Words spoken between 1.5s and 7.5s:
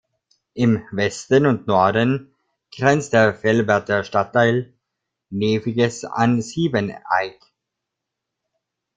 Norden grenzt der Velberter Stadtteil Neviges an Siebeneick.